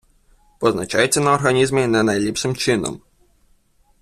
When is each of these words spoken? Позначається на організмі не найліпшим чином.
Позначається 0.59 1.21
на 1.21 1.33
організмі 1.33 1.87
не 1.87 2.03
найліпшим 2.03 2.55
чином. 2.55 3.01